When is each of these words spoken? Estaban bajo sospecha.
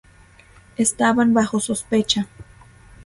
Estaban 0.77 1.35
bajo 1.35 1.59
sospecha. 1.59 2.25